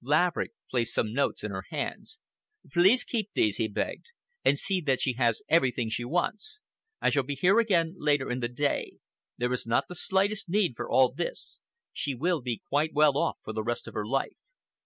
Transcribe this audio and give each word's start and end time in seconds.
Laverick 0.00 0.52
placed 0.70 0.94
some 0.94 1.12
notes 1.12 1.44
in 1.44 1.50
her 1.50 1.66
hands. 1.68 2.18
"Please 2.72 3.04
keep 3.04 3.28
these," 3.34 3.58
he 3.58 3.68
begged, 3.68 4.12
"and 4.42 4.58
see 4.58 4.80
that 4.80 5.00
she 5.00 5.12
has 5.18 5.42
everything 5.50 5.90
she 5.90 6.02
wants. 6.06 6.62
I 7.02 7.10
shall 7.10 7.24
be 7.24 7.34
here 7.34 7.58
again 7.58 7.96
later 7.98 8.30
in 8.30 8.40
the 8.40 8.48
day. 8.48 8.96
There 9.36 9.52
is 9.52 9.66
not 9.66 9.88
the 9.88 9.94
slightest 9.94 10.48
need 10.48 10.76
for 10.78 10.88
all 10.88 11.12
this. 11.12 11.60
She 11.92 12.14
will 12.14 12.40
be 12.40 12.62
quite 12.70 12.94
well 12.94 13.18
off 13.18 13.36
for 13.42 13.52
the 13.52 13.62
rest 13.62 13.86
of 13.86 13.92
her 13.92 14.06
life. 14.06 14.38